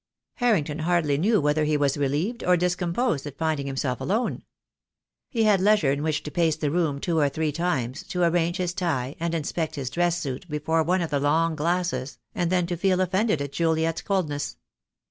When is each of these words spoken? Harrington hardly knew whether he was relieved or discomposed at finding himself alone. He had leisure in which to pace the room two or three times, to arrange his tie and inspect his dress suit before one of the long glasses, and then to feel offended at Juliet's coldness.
Harrington 0.37 0.79
hardly 0.79 1.15
knew 1.19 1.39
whether 1.39 1.63
he 1.63 1.77
was 1.77 1.95
relieved 1.95 2.43
or 2.43 2.57
discomposed 2.57 3.27
at 3.27 3.37
finding 3.37 3.67
himself 3.67 4.01
alone. 4.01 4.41
He 5.29 5.43
had 5.43 5.61
leisure 5.61 5.91
in 5.91 6.01
which 6.01 6.23
to 6.23 6.31
pace 6.31 6.55
the 6.55 6.71
room 6.71 6.99
two 6.99 7.19
or 7.19 7.29
three 7.29 7.51
times, 7.51 8.01
to 8.07 8.23
arrange 8.23 8.57
his 8.57 8.73
tie 8.73 9.15
and 9.19 9.35
inspect 9.35 9.75
his 9.75 9.91
dress 9.91 10.17
suit 10.19 10.49
before 10.49 10.81
one 10.81 11.03
of 11.03 11.11
the 11.11 11.19
long 11.19 11.55
glasses, 11.55 12.17
and 12.33 12.51
then 12.51 12.65
to 12.65 12.77
feel 12.77 12.99
offended 12.99 13.43
at 13.43 13.51
Juliet's 13.51 14.01
coldness. 14.01 14.57